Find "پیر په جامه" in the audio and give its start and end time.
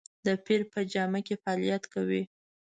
0.45-1.19